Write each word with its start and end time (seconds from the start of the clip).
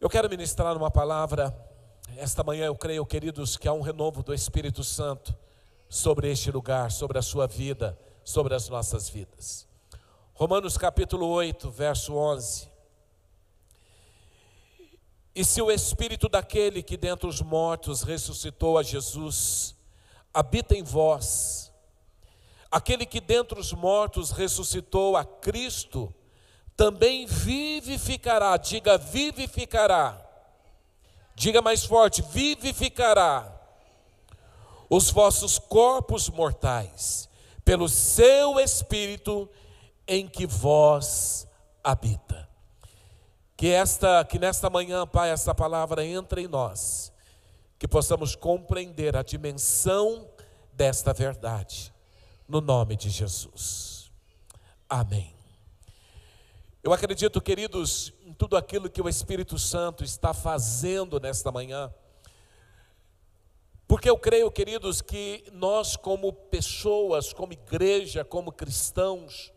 Eu 0.00 0.08
quero 0.08 0.30
ministrar 0.30 0.78
uma 0.78 0.90
palavra, 0.90 1.54
esta 2.16 2.42
manhã 2.42 2.64
eu 2.64 2.74
creio, 2.74 3.04
queridos, 3.04 3.58
que 3.58 3.68
há 3.68 3.72
um 3.74 3.82
renovo 3.82 4.22
do 4.22 4.32
Espírito 4.32 4.82
Santo 4.82 5.36
sobre 5.90 6.30
este 6.32 6.50
lugar, 6.50 6.90
sobre 6.90 7.18
a 7.18 7.22
sua 7.22 7.46
vida, 7.46 7.98
sobre 8.24 8.54
as 8.54 8.66
nossas 8.70 9.10
vidas. 9.10 9.68
Romanos 10.32 10.78
capítulo 10.78 11.26
8, 11.26 11.70
verso 11.70 12.14
11. 12.14 12.70
E 15.34 15.44
se 15.44 15.60
o 15.60 15.70
Espírito 15.70 16.30
daquele 16.30 16.82
que 16.82 16.96
dentre 16.96 17.28
os 17.28 17.42
mortos 17.42 18.00
ressuscitou 18.00 18.78
a 18.78 18.82
Jesus, 18.82 19.76
habita 20.32 20.74
em 20.74 20.82
vós, 20.82 21.70
aquele 22.70 23.04
que 23.04 23.20
dentre 23.20 23.60
os 23.60 23.74
mortos 23.74 24.30
ressuscitou 24.30 25.14
a 25.14 25.26
Cristo, 25.26 26.10
também 26.80 27.26
vivificará, 27.26 28.56
diga 28.56 28.96
vivificará, 28.96 30.18
diga 31.34 31.60
mais 31.60 31.84
forte, 31.84 32.22
vivificará 32.22 33.54
os 34.88 35.10
vossos 35.10 35.58
corpos 35.58 36.30
mortais, 36.30 37.28
pelo 37.66 37.86
seu 37.86 38.58
Espírito 38.58 39.46
em 40.08 40.26
que 40.26 40.46
vós 40.46 41.46
habita. 41.84 42.48
Que 43.58 43.68
esta, 43.68 44.24
que 44.24 44.38
nesta 44.38 44.70
manhã, 44.70 45.06
Pai, 45.06 45.28
essa 45.28 45.54
palavra 45.54 46.02
entre 46.02 46.44
em 46.44 46.48
nós, 46.48 47.12
que 47.78 47.86
possamos 47.86 48.34
compreender 48.34 49.18
a 49.18 49.22
dimensão 49.22 50.26
desta 50.72 51.12
verdade, 51.12 51.92
no 52.48 52.62
nome 52.62 52.96
de 52.96 53.10
Jesus. 53.10 54.10
Amém. 54.88 55.39
Eu 56.82 56.94
acredito, 56.94 57.42
queridos, 57.42 58.10
em 58.24 58.32
tudo 58.32 58.56
aquilo 58.56 58.88
que 58.88 59.02
o 59.02 59.08
Espírito 59.08 59.58
Santo 59.58 60.02
está 60.02 60.32
fazendo 60.32 61.20
nesta 61.20 61.52
manhã. 61.52 61.92
Porque 63.86 64.08
eu 64.08 64.16
creio, 64.16 64.50
queridos, 64.50 65.02
que 65.02 65.44
nós, 65.52 65.94
como 65.94 66.32
pessoas, 66.32 67.34
como 67.34 67.52
igreja, 67.52 68.24
como 68.24 68.50
cristãos, 68.50 69.52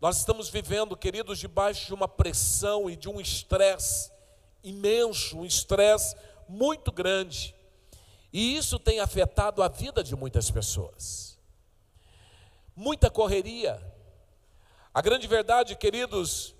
nós 0.00 0.16
estamos 0.16 0.48
vivendo, 0.48 0.96
queridos, 0.96 1.38
debaixo 1.38 1.88
de 1.88 1.92
uma 1.92 2.08
pressão 2.08 2.88
e 2.88 2.96
de 2.96 3.06
um 3.06 3.20
estresse 3.20 4.10
imenso, 4.64 5.36
um 5.36 5.44
estresse 5.44 6.16
muito 6.48 6.90
grande. 6.90 7.54
E 8.32 8.56
isso 8.56 8.78
tem 8.78 8.98
afetado 8.98 9.62
a 9.62 9.68
vida 9.68 10.02
de 10.02 10.16
muitas 10.16 10.50
pessoas. 10.50 11.38
Muita 12.74 13.10
correria, 13.10 13.85
a 14.96 15.02
grande 15.02 15.26
verdade, 15.26 15.76
queridos, 15.76 16.54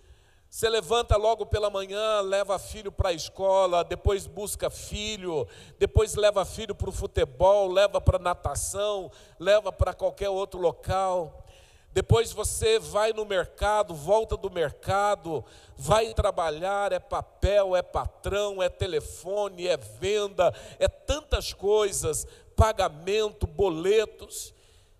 você 0.50 0.68
levanta 0.68 1.16
logo 1.16 1.46
pela 1.46 1.70
manhã, 1.70 2.20
leva 2.20 2.58
filho 2.58 2.92
para 2.92 3.08
a 3.08 3.14
escola, 3.14 3.82
depois 3.82 4.26
busca 4.26 4.68
filho, 4.68 5.48
depois 5.78 6.14
leva 6.14 6.44
filho 6.44 6.74
para 6.74 6.90
o 6.90 6.92
futebol, 6.92 7.72
leva 7.72 7.98
para 7.98 8.18
natação, 8.18 9.10
leva 9.40 9.72
para 9.72 9.94
qualquer 9.94 10.28
outro 10.28 10.60
local. 10.60 11.46
Depois 11.94 12.30
você 12.30 12.78
vai 12.78 13.14
no 13.14 13.24
mercado, 13.24 13.94
volta 13.94 14.36
do 14.36 14.50
mercado, 14.50 15.42
vai 15.74 16.12
trabalhar, 16.12 16.92
é 16.92 16.98
papel, 16.98 17.74
é 17.74 17.80
patrão, 17.80 18.62
é 18.62 18.68
telefone, 18.68 19.66
é 19.66 19.78
venda, 19.78 20.52
é 20.78 20.88
tantas 20.88 21.54
coisas, 21.54 22.26
pagamento, 22.54 23.46
boletos. 23.46 24.54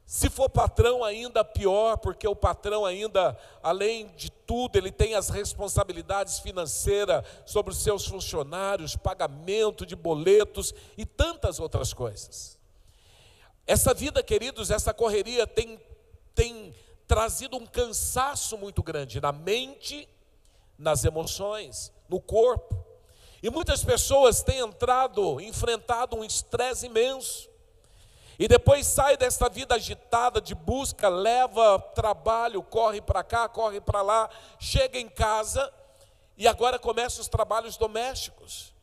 Se 0.06 0.30
for 0.30 0.48
patrão, 0.48 1.02
ainda 1.02 1.44
pior, 1.44 1.96
porque 1.96 2.28
o 2.28 2.36
patrão, 2.36 2.86
ainda, 2.86 3.36
além 3.60 4.06
de 4.16 4.30
tudo, 4.30 4.78
ele 4.78 4.92
tem 4.92 5.16
as 5.16 5.28
responsabilidades 5.28 6.38
financeiras 6.38 7.24
sobre 7.44 7.72
os 7.72 7.78
seus 7.82 8.06
funcionários, 8.06 8.94
pagamento 8.94 9.84
de 9.84 9.96
boletos 9.96 10.72
e 10.96 11.04
tantas 11.04 11.58
outras 11.58 11.92
coisas. 11.92 12.56
Essa 13.66 13.92
vida, 13.92 14.22
queridos, 14.22 14.70
essa 14.70 14.94
correria 14.94 15.44
tem, 15.44 15.80
tem 16.36 16.72
trazido 17.08 17.56
um 17.56 17.66
cansaço 17.66 18.56
muito 18.56 18.84
grande 18.84 19.20
na 19.20 19.33
mente, 19.33 20.08
nas 20.78 21.05
emoções, 21.05 21.92
no 22.08 22.20
corpo. 22.20 22.77
E 23.42 23.50
muitas 23.50 23.83
pessoas 23.83 24.40
têm 24.40 24.61
entrado, 24.61 25.40
enfrentado 25.40 26.14
um 26.14 26.22
estresse 26.22 26.86
imenso 26.86 27.55
e 28.39 28.47
depois 28.47 28.86
sai 28.86 29.17
desta 29.17 29.48
vida 29.48 29.74
agitada 29.74 30.41
de 30.41 30.55
busca, 30.55 31.08
leva 31.08 31.79
trabalho, 31.95 32.63
corre 32.63 33.01
para 33.01 33.24
cá, 33.24 33.48
corre 33.48 33.80
para 33.80 34.02
lá, 34.02 34.29
chega 34.58 34.98
em 34.98 35.08
casa 35.08 35.73
e 36.36 36.46
agora 36.46 36.79
começa 36.79 37.20
os 37.20 37.29
trabalhos 37.29 37.77
domésticos. 37.77 38.75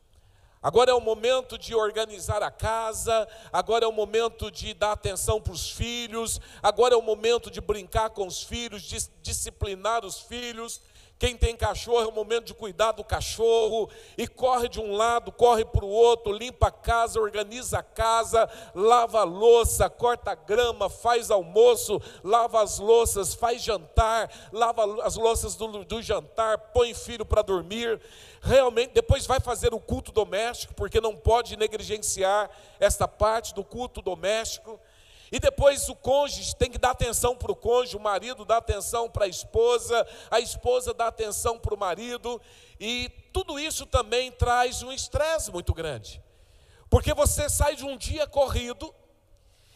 Agora 0.60 0.90
é 0.90 0.94
o 0.94 1.00
momento 1.00 1.58
de 1.58 1.74
organizar 1.74 2.42
a 2.42 2.50
casa, 2.50 3.28
agora 3.52 3.84
é 3.84 3.88
o 3.88 3.92
momento 3.92 4.50
de 4.50 4.72
dar 4.72 4.92
atenção 4.92 5.38
para 5.38 5.52
os 5.52 5.70
filhos, 5.70 6.40
agora 6.62 6.94
é 6.94 6.96
o 6.96 7.02
momento 7.02 7.50
de 7.50 7.60
brincar 7.60 8.08
com 8.10 8.26
os 8.26 8.42
filhos, 8.42 8.82
de 8.82 8.96
disciplinar 9.20 10.06
os 10.06 10.20
filhos, 10.22 10.80
quem 11.24 11.38
tem 11.38 11.56
cachorro 11.56 12.02
é 12.02 12.06
o 12.06 12.12
momento 12.12 12.44
de 12.44 12.52
cuidar 12.52 12.92
do 12.92 13.02
cachorro 13.02 13.88
e 14.18 14.28
corre 14.28 14.68
de 14.68 14.78
um 14.78 14.92
lado, 14.92 15.32
corre 15.32 15.64
para 15.64 15.82
o 15.82 15.88
outro, 15.88 16.30
limpa 16.30 16.66
a 16.66 16.70
casa, 16.70 17.18
organiza 17.18 17.78
a 17.78 17.82
casa, 17.82 18.46
lava 18.74 19.20
a 19.20 19.24
louça, 19.24 19.88
corta 19.88 20.32
a 20.32 20.34
grama, 20.34 20.90
faz 20.90 21.30
almoço, 21.30 21.98
lava 22.22 22.62
as 22.62 22.78
louças, 22.78 23.32
faz 23.32 23.62
jantar, 23.62 24.30
lava 24.52 25.02
as 25.02 25.16
louças 25.16 25.54
do, 25.54 25.82
do 25.82 26.02
jantar, 26.02 26.58
põe 26.74 26.92
filho 26.92 27.24
para 27.24 27.40
dormir. 27.40 27.98
Realmente, 28.42 28.92
depois 28.92 29.24
vai 29.24 29.40
fazer 29.40 29.72
o 29.72 29.80
culto 29.80 30.12
doméstico, 30.12 30.74
porque 30.74 31.00
não 31.00 31.16
pode 31.16 31.56
negligenciar 31.56 32.50
esta 32.78 33.08
parte 33.08 33.54
do 33.54 33.64
culto 33.64 34.02
doméstico. 34.02 34.78
E 35.32 35.40
depois 35.40 35.88
o 35.88 35.96
cônjuge 35.96 36.54
tem 36.54 36.70
que 36.70 36.78
dar 36.78 36.90
atenção 36.90 37.36
para 37.36 37.50
o 37.50 37.56
cônjuge, 37.56 37.96
o 37.96 38.00
marido 38.00 38.44
dá 38.44 38.58
atenção 38.58 39.10
para 39.10 39.24
a 39.24 39.28
esposa, 39.28 40.06
a 40.30 40.38
esposa 40.40 40.92
dá 40.92 41.08
atenção 41.08 41.58
para 41.58 41.74
o 41.74 41.78
marido, 41.78 42.40
e 42.78 43.08
tudo 43.32 43.58
isso 43.58 43.86
também 43.86 44.30
traz 44.30 44.82
um 44.82 44.92
estresse 44.92 45.50
muito 45.50 45.72
grande. 45.72 46.22
Porque 46.90 47.14
você 47.14 47.48
sai 47.48 47.74
de 47.74 47.84
um 47.84 47.96
dia 47.96 48.26
corrido, 48.26 48.94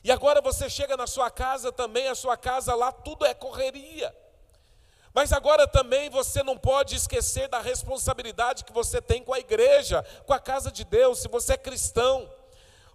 e 0.05 0.13
agora 0.13 0.41
você 0.41 0.71
chega 0.71 0.97
na 0.97 1.07
sua 1.07 1.31
casa 1.31 1.73
também, 1.73 2.09
a 2.09 2.15
sua 2.15 2.37
casa 2.37 2.75
lá 2.75 2.93
tudo 2.93 3.25
é 3.25 3.35
correria. 3.35 4.15
Mas 5.13 5.33
agora 5.33 5.67
também 5.67 6.09
você 6.11 6.43
não 6.43 6.57
pode 6.57 6.95
esquecer 6.95 7.49
da 7.49 7.59
responsabilidade 7.59 8.65
que 8.65 8.73
você 8.73 9.03
tem 9.03 9.25
com 9.25 9.35
a 9.35 9.41
igreja, 9.41 10.05
com 10.27 10.33
a 10.33 10.39
casa 10.39 10.71
de 10.71 10.85
Deus, 10.85 11.19
se 11.19 11.29
você 11.29 11.55
é 11.55 11.59
cristão. 11.59 12.31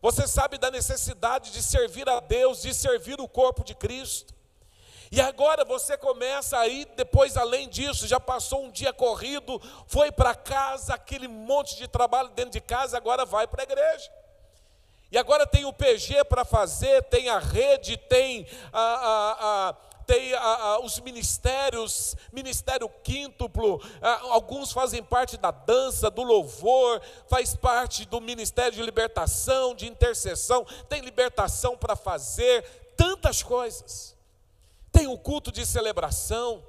Você 0.04 0.28
sabe 0.28 0.58
da 0.58 0.70
necessidade 0.70 1.50
de 1.54 1.64
servir 1.64 2.10
a 2.10 2.20
Deus, 2.20 2.62
de 2.62 2.74
servir 2.74 3.22
o 3.22 3.28
corpo 3.28 3.64
de 3.64 3.74
Cristo. 3.74 4.34
E 5.10 5.22
agora 5.22 5.64
você 5.64 5.96
começa 5.96 6.60
aí, 6.60 6.86
depois 6.98 7.38
além 7.38 7.70
disso, 7.70 8.06
já 8.06 8.20
passou 8.20 8.66
um 8.66 8.70
dia 8.70 8.92
corrido, 8.92 9.62
foi 9.88 10.12
para 10.12 10.36
casa, 10.36 10.96
aquele 10.96 11.30
monte 11.30 11.78
de 11.78 11.88
trabalho 11.88 12.28
dentro 12.32 12.52
de 12.52 12.60
casa, 12.60 12.98
agora 12.98 13.24
vai 13.24 13.48
para 13.48 13.62
a 13.62 13.64
igreja. 13.64 14.12
E 15.10 15.18
agora 15.18 15.48
tem 15.48 15.64
o 15.64 15.72
PG 15.72 16.26
para 16.26 16.44
fazer, 16.44 17.04
tem 17.04 17.30
a 17.30 17.40
rede, 17.40 17.96
tem 17.96 18.46
a, 18.74 19.70
a, 19.70 19.76
tem 20.06 20.32
os 20.84 21.00
ministérios, 21.00 22.16
ministério 22.32 22.90
quíntuplo, 23.04 23.82
alguns 24.30 24.72
fazem 24.72 25.04
parte 25.04 25.38
da 25.38 25.52
dança, 25.52 26.10
do 26.10 26.24
louvor, 26.24 27.02
faz 27.28 27.56
parte 27.56 28.06
do 28.06 28.20
ministério 28.22 28.74
de 28.74 28.82
libertação, 28.82 29.74
de 29.76 29.88
intercessão, 29.88 30.66
tem 30.88 31.02
libertação 31.02 31.78
para 31.78 31.96
fazer, 31.96 32.64
tantas 32.96 33.42
coisas. 33.42 34.16
Tem 34.92 35.08
o 35.08 35.18
culto 35.18 35.52
de 35.52 35.66
celebração. 35.66 36.64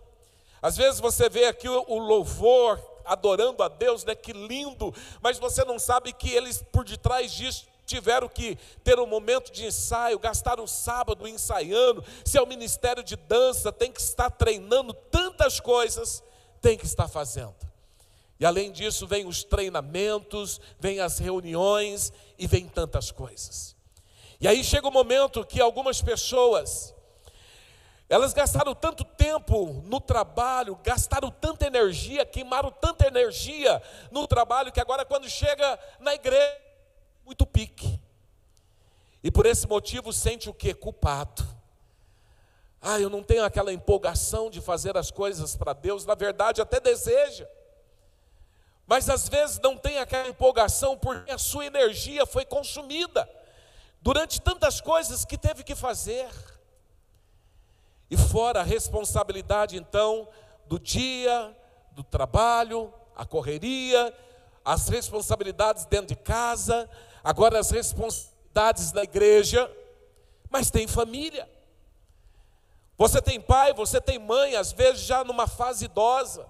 Às 0.62 0.76
vezes 0.76 0.98
você 0.98 1.28
vê 1.28 1.46
aqui 1.46 1.68
o, 1.68 1.84
o 1.88 1.98
louvor 1.98 2.80
adorando 3.04 3.62
a 3.62 3.68
Deus, 3.68 4.04
né? 4.04 4.14
Que 4.14 4.32
lindo, 4.32 4.94
mas 5.20 5.38
você 5.38 5.62
não 5.64 5.78
sabe 5.78 6.12
que 6.12 6.30
eles 6.30 6.64
por 6.72 6.84
detrás 6.84 7.32
disso 7.32 7.73
tiveram 7.84 8.28
que 8.28 8.56
ter 8.82 8.98
um 8.98 9.06
momento 9.06 9.52
de 9.52 9.66
ensaio, 9.66 10.18
gastaram 10.18 10.64
um 10.64 10.66
sábado 10.66 11.26
ensaiando, 11.28 12.04
se 12.24 12.38
é 12.38 12.42
o 12.42 12.46
ministério 12.46 13.02
de 13.02 13.16
dança, 13.16 13.72
tem 13.72 13.92
que 13.92 14.00
estar 14.00 14.30
treinando 14.30 14.92
tantas 14.92 15.60
coisas, 15.60 16.22
tem 16.60 16.76
que 16.76 16.86
estar 16.86 17.08
fazendo. 17.08 17.54
E 18.38 18.44
além 18.44 18.72
disso, 18.72 19.06
vem 19.06 19.26
os 19.26 19.44
treinamentos, 19.44 20.60
vem 20.78 21.00
as 21.00 21.18
reuniões 21.18 22.12
e 22.38 22.46
vem 22.46 22.66
tantas 22.66 23.10
coisas. 23.10 23.76
E 24.40 24.48
aí 24.48 24.64
chega 24.64 24.86
o 24.86 24.90
um 24.90 24.92
momento 24.92 25.44
que 25.44 25.60
algumas 25.60 26.02
pessoas 26.02 26.94
elas 28.08 28.34
gastaram 28.34 28.74
tanto 28.74 29.02
tempo 29.02 29.82
no 29.84 29.98
trabalho, 29.98 30.78
gastaram 30.82 31.30
tanta 31.30 31.66
energia, 31.66 32.26
queimaram 32.26 32.70
tanta 32.70 33.06
energia 33.06 33.82
no 34.10 34.26
trabalho 34.26 34.70
que 34.70 34.80
agora 34.80 35.04
quando 35.04 35.28
chega 35.28 35.78
na 36.00 36.14
igreja 36.14 36.63
muito 37.24 37.46
pique. 37.46 38.00
E 39.22 39.30
por 39.30 39.46
esse 39.46 39.66
motivo 39.66 40.12
sente 40.12 40.50
o 40.50 40.54
que? 40.54 40.74
Culpado. 40.74 41.44
Ah, 42.80 43.00
eu 43.00 43.08
não 43.08 43.22
tenho 43.22 43.42
aquela 43.44 43.72
empolgação 43.72 44.50
de 44.50 44.60
fazer 44.60 44.96
as 44.96 45.10
coisas 45.10 45.56
para 45.56 45.72
Deus, 45.72 46.04
na 46.04 46.14
verdade 46.14 46.60
até 46.60 46.78
deseja. 46.78 47.48
mas 48.86 49.08
às 49.08 49.28
vezes 49.28 49.58
não 49.60 49.78
tem 49.78 49.98
aquela 49.98 50.28
empolgação 50.28 50.96
porque 50.98 51.30
a 51.30 51.38
sua 51.38 51.64
energia 51.64 52.26
foi 52.26 52.44
consumida 52.44 53.26
durante 54.02 54.38
tantas 54.38 54.82
coisas 54.82 55.24
que 55.24 55.38
teve 55.38 55.64
que 55.64 55.74
fazer. 55.74 56.28
E 58.10 58.16
fora 58.18 58.60
a 58.60 58.62
responsabilidade 58.62 59.78
então 59.78 60.28
do 60.66 60.78
dia, 60.78 61.56
do 61.92 62.04
trabalho, 62.04 62.92
a 63.16 63.24
correria, 63.24 64.14
as 64.62 64.88
responsabilidades 64.88 65.86
dentro 65.86 66.08
de 66.08 66.16
casa, 66.16 66.88
agora 67.24 67.58
as 67.58 67.70
responsabilidades 67.70 68.92
da 68.92 69.02
igreja, 69.02 69.68
mas 70.50 70.70
tem 70.70 70.86
família. 70.86 71.48
Você 72.96 73.20
tem 73.20 73.40
pai, 73.40 73.72
você 73.72 74.00
tem 74.00 74.18
mãe, 74.18 74.54
às 74.54 74.70
vezes 74.70 75.00
já 75.02 75.24
numa 75.24 75.48
fase 75.48 75.86
idosa, 75.86 76.46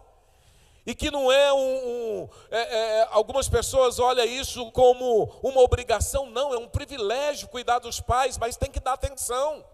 e 0.85 0.94
que 0.94 1.11
não 1.11 1.32
é 1.32 1.53
um. 1.53 1.59
um 1.59 2.29
é, 2.50 2.59
é, 2.61 3.09
algumas 3.11 3.49
pessoas 3.49 3.99
olham 3.99 4.26
isso 4.26 4.71
como 4.73 5.25
uma 5.43 5.62
obrigação, 5.62 6.26
não, 6.26 6.53
é 6.53 6.59
um 6.59 6.69
privilégio 6.69 7.49
cuidar 7.49 7.79
dos 7.79 8.00
pais, 8.00 8.37
mas 8.37 8.56
tem 8.56 8.71
que 8.71 8.81
dar 8.81 8.93
atenção. 8.93 9.65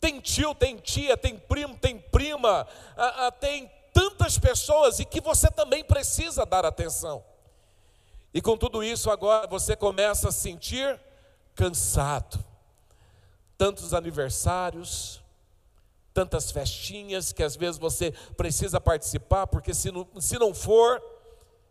Tem 0.00 0.18
tio, 0.18 0.54
tem 0.54 0.76
tia, 0.76 1.16
tem 1.16 1.36
primo, 1.36 1.76
tem 1.76 1.98
prima, 1.98 2.66
a, 2.96 3.26
a, 3.26 3.30
tem 3.30 3.70
tantas 3.92 4.38
pessoas 4.38 4.98
e 4.98 5.04
que 5.04 5.20
você 5.20 5.50
também 5.50 5.84
precisa 5.84 6.46
dar 6.46 6.64
atenção. 6.64 7.22
E 8.34 8.40
com 8.40 8.56
tudo 8.56 8.82
isso, 8.82 9.10
agora 9.10 9.46
você 9.46 9.76
começa 9.76 10.28
a 10.28 10.32
sentir 10.32 10.98
cansado. 11.54 12.42
Tantos 13.58 13.92
aniversários, 13.92 15.22
tantas 16.14 16.50
festinhas 16.50 17.32
que 17.32 17.42
às 17.42 17.56
vezes 17.56 17.78
você 17.78 18.12
precisa 18.36 18.80
participar, 18.80 19.46
porque 19.46 19.74
se 19.74 19.90
não, 19.90 20.08
se 20.18 20.38
não 20.38 20.54
for, 20.54 21.02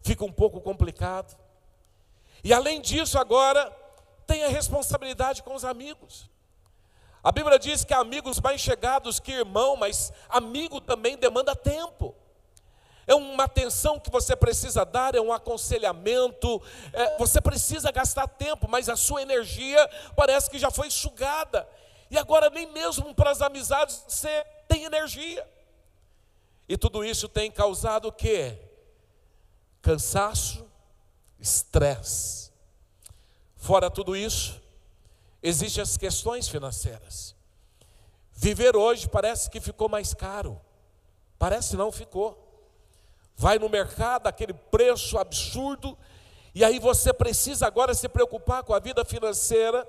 fica 0.02 0.24
um 0.24 0.32
pouco 0.32 0.62
complicado. 0.62 1.36
E 2.44 2.54
além 2.54 2.82
disso, 2.82 3.18
agora, 3.18 3.72
tem 4.26 4.44
a 4.44 4.50
responsabilidade 4.50 5.44
com 5.44 5.54
os 5.54 5.66
amigos. 5.66 6.30
A 7.24 7.32
Bíblia 7.32 7.60
diz 7.60 7.84
que 7.84 7.94
amigos 7.94 8.40
mais 8.40 8.60
chegados 8.60 9.20
que 9.20 9.32
irmão, 9.32 9.76
mas 9.76 10.12
amigo 10.28 10.82
também 10.82 11.18
demanda 11.18 11.56
tempo. 11.56 12.16
É 13.08 13.16
uma 13.16 13.46
atenção 13.46 14.00
que 14.00 14.12
você 14.12 14.36
precisa 14.36 14.86
dar, 14.86 15.16
é 15.16 15.22
um 15.22 15.34
aconselhamento, 15.34 16.62
é, 16.94 17.18
você 17.18 17.42
precisa 17.42 17.92
gastar 17.92 18.28
tempo, 18.28 18.68
mas 18.70 18.90
a 18.90 18.96
sua 18.96 19.22
energia 19.22 19.90
parece 20.16 20.50
que 20.50 20.60
já 20.60 20.70
foi 20.70 20.90
sugada. 20.90 21.68
E 22.10 22.18
agora 22.18 22.50
nem 22.50 22.72
mesmo 22.72 23.14
para 23.16 23.32
as 23.32 23.42
amizades 23.42 24.04
você 24.08 24.46
tem 24.68 24.84
energia. 24.84 25.48
E 26.68 26.78
tudo 26.78 27.04
isso 27.04 27.28
tem 27.28 27.52
causado 27.52 28.08
o 28.08 28.12
quê? 28.12 28.58
Cansaço, 29.82 30.66
estresse. 31.40 32.52
Fora 33.58 33.90
tudo 33.90 34.16
isso, 34.16 34.62
existem 35.42 35.82
as 35.82 35.98
questões 35.98 36.48
financeiras. 36.48 37.36
Viver 38.32 38.76
hoje 38.76 39.08
parece 39.08 39.50
que 39.50 39.60
ficou 39.60 39.88
mais 39.88 40.14
caro. 40.14 40.60
Parece 41.38 41.76
não 41.76 41.92
ficou. 41.92 42.41
Vai 43.42 43.58
no 43.58 43.68
mercado, 43.68 44.28
aquele 44.28 44.54
preço 44.54 45.18
absurdo, 45.18 45.98
e 46.54 46.64
aí 46.64 46.78
você 46.78 47.12
precisa 47.12 47.66
agora 47.66 47.96
se 47.96 48.08
preocupar 48.08 48.62
com 48.62 48.72
a 48.72 48.80
vida 48.80 49.04
financeira 49.04 49.88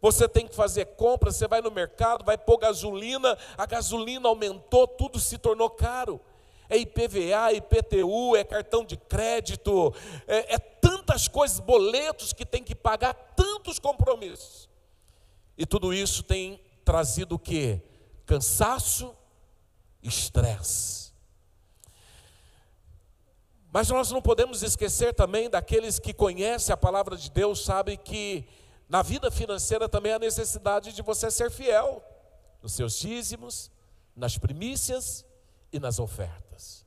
você 0.00 0.28
tem 0.28 0.46
que 0.46 0.54
fazer 0.54 0.86
compra, 0.96 1.30
você 1.30 1.48
vai 1.48 1.60
no 1.60 1.70
mercado, 1.70 2.24
vai 2.24 2.38
pôr 2.38 2.58
gasolina, 2.58 3.36
a 3.56 3.66
gasolina 3.66 4.28
aumentou, 4.28 4.86
tudo 4.86 5.18
se 5.18 5.36
tornou 5.38 5.68
caro. 5.68 6.20
É 6.68 6.76
IPVA, 6.76 7.52
IPTU, 7.54 8.36
é 8.36 8.44
cartão 8.44 8.84
de 8.84 8.96
crédito, 8.96 9.92
é, 10.26 10.54
é 10.54 10.58
tantas 10.58 11.26
coisas, 11.26 11.58
boletos 11.58 12.32
que 12.32 12.44
tem 12.44 12.62
que 12.62 12.74
pagar, 12.74 13.14
tantos 13.34 13.78
compromissos. 13.78 14.68
E 15.56 15.66
tudo 15.66 15.92
isso 15.92 16.22
tem 16.22 16.60
trazido 16.84 17.34
o 17.34 17.38
que? 17.38 17.80
Cansaço, 18.26 19.16
estresse. 20.02 21.07
Mas 23.78 23.90
nós 23.90 24.10
não 24.10 24.20
podemos 24.20 24.64
esquecer 24.64 25.14
também 25.14 25.48
daqueles 25.48 26.00
que 26.00 26.12
conhecem 26.12 26.72
a 26.72 26.76
palavra 26.76 27.16
de 27.16 27.30
Deus, 27.30 27.64
sabem 27.64 27.96
que 27.96 28.44
na 28.88 29.02
vida 29.02 29.30
financeira 29.30 29.88
também 29.88 30.12
há 30.12 30.18
necessidade 30.18 30.92
de 30.92 31.00
você 31.00 31.30
ser 31.30 31.48
fiel 31.48 32.02
nos 32.60 32.72
seus 32.72 32.98
dízimos, 32.98 33.70
nas 34.16 34.36
primícias 34.36 35.24
e 35.72 35.78
nas 35.78 36.00
ofertas. 36.00 36.84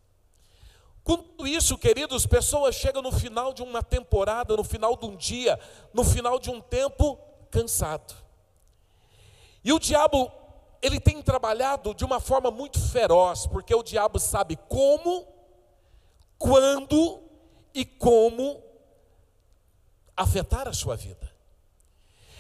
Com 1.02 1.16
tudo 1.16 1.48
isso, 1.48 1.78
queridos, 1.78 2.26
pessoas 2.26 2.76
chegam 2.76 3.02
no 3.02 3.14
final 3.14 3.54
de 3.54 3.64
uma 3.64 3.82
temporada, 3.82 4.58
no 4.58 4.64
final 4.66 4.98
de 4.98 5.06
um 5.06 5.16
dia, 5.16 5.58
no 5.94 6.04
final 6.04 6.38
de 6.40 6.50
um 6.50 6.60
tempo 6.60 7.18
cansado. 7.50 8.14
E 9.64 9.72
o 9.72 9.80
diabo, 9.80 10.30
ele 10.82 11.00
tem 11.00 11.22
trabalhado 11.22 11.96
de 11.96 12.04
uma 12.04 12.20
forma 12.20 12.52
muito 12.52 12.82
feroz, 12.90 13.48
porque 13.48 13.74
o 13.74 13.82
diabo 13.82 14.20
sabe 14.20 14.60
como, 14.68 15.26
quando 16.42 17.22
e 17.72 17.86
como 17.86 18.64
afetar 20.18 20.68
a 20.68 20.74
sua 20.74 20.96
vida. 20.96 21.32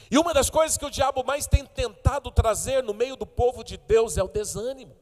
E 0.09 0.18
uma 0.18 0.33
das 0.33 0.50
coisas 0.50 0.75
que 0.75 0.86
o 0.86 0.89
diabo 0.89 1.24
mais 1.24 1.45
tem 1.45 1.63
tentado 1.63 2.31
trazer 2.31 2.81
no 2.83 2.95
meio 2.95 3.15
do 3.15 3.27
povo 3.27 3.63
de 3.63 3.77
Deus 3.77 4.18
é 4.18 4.24
o 4.24 4.27
desânimo. 4.27 4.98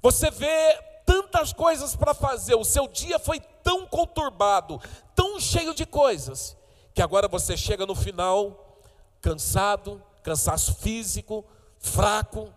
Você 0.00 0.30
vê 0.30 0.80
tantas 1.04 1.52
coisas 1.52 1.96
para 1.96 2.14
fazer, 2.14 2.54
o 2.54 2.64
seu 2.64 2.86
dia 2.86 3.18
foi 3.18 3.40
tão 3.40 3.84
conturbado, 3.84 4.80
tão 5.14 5.40
cheio 5.40 5.74
de 5.74 5.84
coisas, 5.84 6.56
que 6.94 7.02
agora 7.02 7.26
você 7.26 7.56
chega 7.56 7.84
no 7.84 7.96
final 7.96 8.78
cansado, 9.20 10.00
cansaço 10.22 10.76
físico, 10.76 11.44
fraco, 11.78 12.52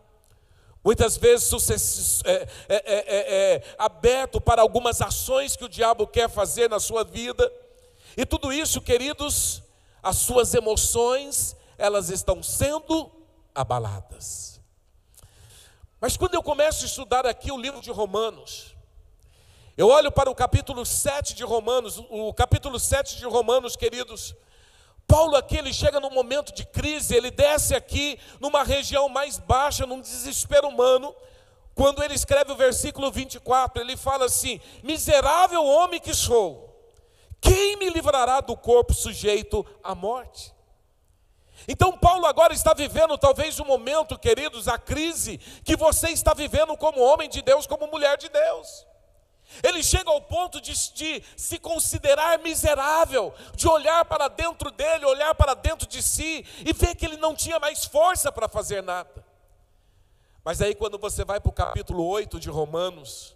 muitas 0.86 1.18
vezes 1.18 2.22
é, 2.24 2.34
é, 2.34 2.48
é, 2.70 3.56
é, 3.56 3.76
aberto 3.76 4.40
para 4.40 4.62
algumas 4.62 5.02
ações 5.02 5.56
que 5.56 5.66
o 5.66 5.70
diabo 5.70 6.06
quer 6.06 6.30
fazer 6.30 6.70
na 6.70 6.80
sua 6.80 7.04
vida, 7.04 7.52
e 8.16 8.24
tudo 8.24 8.54
isso, 8.54 8.80
queridos, 8.80 9.64
as 10.04 10.18
suas 10.18 10.54
emoções, 10.54 11.56
elas 11.76 12.10
estão 12.12 12.44
sendo 12.44 13.12
abaladas. 13.54 14.62
Mas 16.00 16.16
quando 16.16 16.36
eu 16.36 16.44
começo 16.44 16.84
a 16.84 16.88
estudar 16.88 17.26
aqui 17.26 17.52
o 17.52 17.58
livro 17.58 17.82
de 17.82 17.90
Romanos, 17.90 18.76
eu 19.76 19.88
olho 19.88 20.12
para 20.12 20.30
o 20.30 20.36
capítulo 20.36 20.86
7 20.86 21.34
de 21.34 21.44
Romanos, 21.44 21.98
o 22.10 22.32
capítulo 22.32 22.80
7 22.80 23.18
de 23.18 23.26
Romanos, 23.26 23.76
queridos, 23.76 24.36
Paulo 25.08 25.36
aqui 25.36 25.58
ele 25.58 25.72
chega 25.72 26.00
num 26.00 26.10
momento 26.10 26.54
de 26.54 26.66
crise, 26.66 27.16
ele 27.16 27.32
desce 27.32 27.76
aqui 27.76 28.20
numa 28.40 28.64
região 28.64 29.08
mais 29.08 29.38
baixa, 29.38 29.86
num 29.86 30.02
desespero 30.02 30.68
humano, 30.68 31.16
quando 31.76 32.04
ele 32.04 32.14
escreve 32.14 32.52
o 32.52 32.56
versículo 32.56 33.12
24, 33.12 33.82
ele 33.82 33.98
fala 33.98 34.26
assim: 34.26 34.60
Miserável 34.82 35.64
homem 35.64 36.00
que 36.00 36.14
sou, 36.14 36.74
quem 37.42 37.76
me 37.78 37.90
livrará 37.90 38.42
do 38.42 38.56
corpo 38.56 38.94
sujeito 38.94 39.66
à 39.84 39.94
morte? 39.94 40.56
Então, 41.68 41.98
Paulo 41.98 42.26
agora 42.26 42.54
está 42.54 42.74
vivendo 42.74 43.18
talvez 43.18 43.60
um 43.60 43.66
momento, 43.66 44.18
queridos, 44.20 44.68
a 44.68 44.78
crise 44.78 45.38
que 45.64 45.76
você 45.76 46.10
está 46.10 46.34
vivendo 46.34 46.78
como 46.78 47.02
homem 47.02 47.28
de 47.28 47.42
Deus, 47.42 47.66
como 47.66 47.88
mulher 47.88 48.18
de 48.18 48.30
Deus. 48.30 48.86
Ele 49.64 49.84
chega 49.84 50.10
ao 50.10 50.22
ponto 50.22 50.60
de, 50.62 50.74
de, 50.94 51.24
se 51.36 51.60
considerar 51.60 52.40
miserável, 52.40 53.34
de 53.56 53.68
olhar 53.68 54.04
para 54.06 54.28
dentro 54.28 54.72
dele, 54.72 55.06
olhar 55.06 55.34
para 55.36 55.54
dentro 55.54 55.88
de 55.88 56.02
si 56.02 56.46
e 56.66 56.74
ver 56.74 56.96
que 56.96 57.06
ele 57.06 57.18
não 57.18 57.36
tinha 57.36 57.60
mais 57.60 57.86
força 57.86 58.32
para 58.32 58.48
fazer 58.48 58.82
nada. 58.82 59.26
Mas 60.44 60.62
aí, 60.62 60.76
quando 60.76 60.98
você 60.98 61.26
vai 61.26 61.40
para 61.40 61.50
o 61.50 61.54
capítulo 61.54 62.06
8 62.06 62.40
de 62.40 62.50
Romanos, 62.50 63.36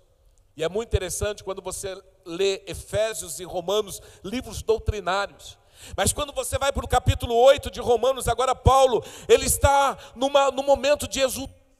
e 0.56 0.64
é 0.64 0.70
muito 0.70 0.90
interessante 0.90 1.44
quando 1.44 1.62
você 1.62 2.00
lê 2.26 2.62
Efésios 2.68 3.40
e 3.40 3.44
Romanos, 3.44 4.02
livros 4.24 4.62
doutrinários. 4.62 5.58
Mas 5.96 6.12
quando 6.14 6.34
você 6.34 6.58
vai 6.58 6.72
para 6.72 6.84
o 6.84 6.88
capítulo 6.88 7.34
8 7.36 7.72
de 7.72 7.80
Romanos, 7.80 8.28
agora 8.28 8.54
Paulo, 8.54 9.04
ele 9.28 9.46
está 9.46 9.98
numa, 10.16 10.52
num 10.52 10.64
momento 10.64 11.08
de 11.08 11.20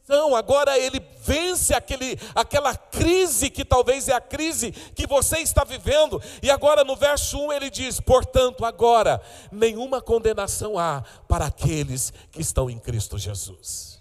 exultação, 0.10 0.36
agora 0.36 0.78
ele 0.78 1.00
vence 1.22 1.74
aquele, 1.74 2.20
aquela 2.34 2.76
crise 2.76 3.50
que 3.50 3.64
talvez 3.64 4.10
é 4.10 4.14
a 4.14 4.22
crise 4.22 4.72
que 4.72 5.06
você 5.06 5.38
está 5.40 5.64
vivendo, 5.64 6.22
e 6.42 6.50
agora 6.50 6.84
no 6.84 6.96
verso 6.96 7.38
1 7.38 7.54
ele 7.54 7.70
diz: 7.70 8.00
Portanto, 8.00 8.66
agora 8.66 9.22
nenhuma 9.52 10.02
condenação 10.02 10.78
há 10.78 11.04
para 11.28 11.46
aqueles 11.46 12.12
que 12.32 12.42
estão 12.42 12.70
em 12.70 12.80
Cristo 12.80 13.18
Jesus. 13.18 14.00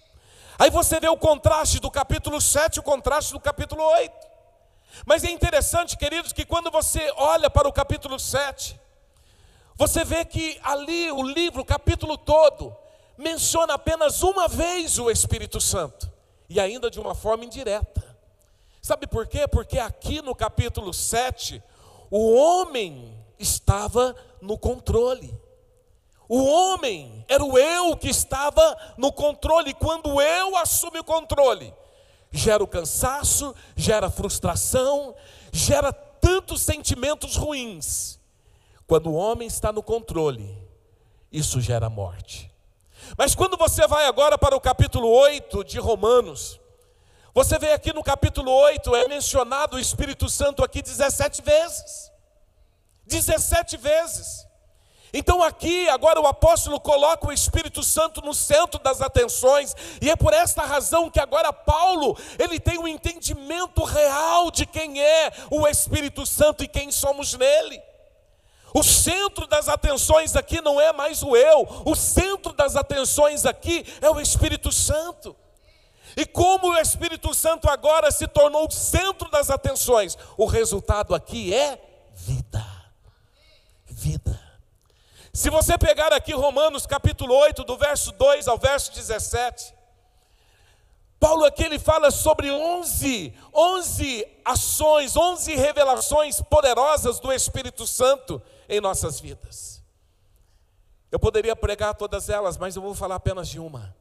Aí 0.58 0.70
você 0.70 0.98
vê 0.98 1.08
o 1.08 1.16
contraste 1.16 1.78
do 1.78 1.90
capítulo 1.90 2.40
7 2.40 2.76
e 2.76 2.80
o 2.80 2.82
contraste 2.82 3.32
do 3.32 3.38
capítulo 3.38 3.82
8. 3.82 4.12
Mas 5.06 5.22
é 5.22 5.30
interessante, 5.30 5.96
queridos, 5.96 6.32
que 6.32 6.44
quando 6.44 6.70
você 6.70 7.12
olha 7.16 7.48
para 7.48 7.68
o 7.68 7.72
capítulo 7.72 8.18
7, 8.18 8.80
você 9.76 10.04
vê 10.04 10.24
que 10.24 10.58
ali 10.64 11.12
o 11.12 11.22
livro, 11.22 11.62
o 11.62 11.64
capítulo 11.64 12.18
todo, 12.18 12.76
menciona 13.18 13.74
apenas 13.74 14.22
uma 14.22 14.46
vez 14.46 14.98
o 14.98 15.10
Espírito 15.10 15.60
Santo, 15.60 16.10
e 16.48 16.60
ainda 16.60 16.88
de 16.88 17.00
uma 17.00 17.14
forma 17.14 17.44
indireta. 17.44 18.16
Sabe 18.80 19.08
por 19.08 19.26
quê? 19.26 19.46
Porque 19.48 19.78
aqui 19.78 20.22
no 20.22 20.34
capítulo 20.34 20.94
7, 20.94 21.60
o 22.10 22.32
homem 22.32 23.12
estava 23.38 24.14
no 24.40 24.56
controle. 24.56 25.38
O 26.28 26.44
homem 26.44 27.24
era 27.28 27.44
o 27.44 27.58
eu 27.58 27.96
que 27.96 28.08
estava 28.08 28.76
no 28.96 29.10
controle. 29.10 29.74
Quando 29.74 30.20
eu 30.20 30.56
assumo 30.56 30.98
o 30.98 31.04
controle, 31.04 31.74
gera 32.30 32.62
o 32.62 32.68
cansaço, 32.68 33.54
gera 33.74 34.10
frustração, 34.10 35.14
gera 35.52 35.92
tantos 35.92 36.62
sentimentos 36.62 37.36
ruins. 37.36 38.18
Quando 38.86 39.10
o 39.10 39.14
homem 39.14 39.48
está 39.48 39.72
no 39.72 39.82
controle, 39.82 40.56
isso 41.32 41.60
gera 41.60 41.90
morte. 41.90 42.50
Mas 43.16 43.34
quando 43.34 43.56
você 43.56 43.86
vai 43.86 44.06
agora 44.06 44.38
para 44.38 44.56
o 44.56 44.60
capítulo 44.60 45.08
8 45.08 45.64
de 45.64 45.78
Romanos, 45.78 46.60
você 47.34 47.58
vê 47.58 47.72
aqui 47.72 47.92
no 47.92 48.02
capítulo 48.02 48.50
8, 48.50 48.96
é 48.96 49.08
mencionado 49.08 49.76
o 49.76 49.80
Espírito 49.80 50.28
Santo 50.28 50.64
aqui 50.64 50.82
17 50.82 51.42
vezes. 51.42 52.10
17 53.06 53.76
vezes. 53.76 54.46
Então 55.12 55.42
aqui, 55.42 55.88
agora 55.88 56.20
o 56.20 56.26
apóstolo 56.26 56.78
coloca 56.80 57.26
o 57.26 57.32
Espírito 57.32 57.82
Santo 57.82 58.20
no 58.20 58.34
centro 58.34 58.78
das 58.80 59.00
atenções, 59.00 59.74
e 60.02 60.10
é 60.10 60.16
por 60.16 60.34
esta 60.34 60.62
razão 60.62 61.10
que 61.10 61.18
agora 61.18 61.52
Paulo, 61.52 62.16
ele 62.38 62.60
tem 62.60 62.78
um 62.78 62.86
entendimento 62.86 63.84
real 63.84 64.50
de 64.50 64.66
quem 64.66 65.02
é 65.02 65.32
o 65.50 65.66
Espírito 65.66 66.26
Santo 66.26 66.62
e 66.62 66.68
quem 66.68 66.90
somos 66.90 67.34
nele. 67.34 67.80
O 68.74 68.82
centro 68.82 69.46
das 69.46 69.68
atenções 69.68 70.36
aqui 70.36 70.60
não 70.60 70.80
é 70.80 70.92
mais 70.92 71.22
o 71.22 71.36
eu, 71.36 71.66
o 71.84 71.94
centro 71.94 72.52
das 72.52 72.76
atenções 72.76 73.46
aqui 73.46 73.84
é 74.00 74.10
o 74.10 74.20
Espírito 74.20 74.70
Santo. 74.70 75.34
E 76.16 76.26
como 76.26 76.68
o 76.68 76.76
Espírito 76.76 77.32
Santo 77.32 77.68
agora 77.68 78.10
se 78.10 78.26
tornou 78.26 78.66
o 78.66 78.70
centro 78.70 79.30
das 79.30 79.50
atenções, 79.50 80.16
o 80.36 80.46
resultado 80.46 81.14
aqui 81.14 81.54
é 81.54 81.80
vida. 82.14 82.64
Vida. 83.86 84.38
Se 85.32 85.50
você 85.50 85.78
pegar 85.78 86.12
aqui 86.12 86.32
Romanos 86.32 86.86
capítulo 86.86 87.34
8, 87.34 87.64
do 87.64 87.76
verso 87.76 88.12
2 88.12 88.48
ao 88.48 88.58
verso 88.58 88.92
17, 88.92 89.74
Paulo 91.20 91.44
aqui 91.44 91.64
ele 91.64 91.78
fala 91.78 92.10
sobre 92.10 92.50
11, 92.50 93.32
11 93.54 94.26
ações, 94.44 95.16
11 95.16 95.54
revelações 95.54 96.40
poderosas 96.42 97.18
do 97.18 97.32
Espírito 97.32 97.86
Santo 97.86 98.42
em 98.68 98.80
nossas 98.80 99.20
vidas. 99.20 99.82
Eu 101.10 101.18
poderia 101.18 101.56
pregar 101.56 101.94
todas 101.94 102.28
elas, 102.28 102.56
mas 102.56 102.76
eu 102.76 102.82
vou 102.82 102.94
falar 102.94 103.14
apenas 103.14 103.48
de 103.48 103.58
uma. 103.58 103.94